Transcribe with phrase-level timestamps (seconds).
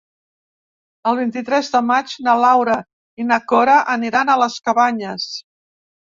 [1.09, 2.77] El vint-i-tres de maig na Laura
[3.23, 5.29] i na Cora aniran a les Cabanyes.